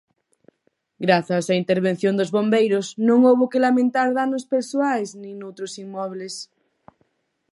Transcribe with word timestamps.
Grazas 1.05 1.45
á 1.51 1.55
intervención 1.63 2.13
dos 2.19 2.33
bombeiros, 2.37 2.85
non 3.07 3.19
houbo 3.27 3.49
que 3.51 3.63
lamentar 3.65 4.07
danos 4.19 4.43
persoais 4.53 5.09
nin 5.21 5.33
noutros 5.39 5.73
inmobles. 5.83 6.33